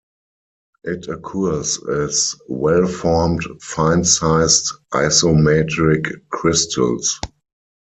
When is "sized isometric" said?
4.03-6.27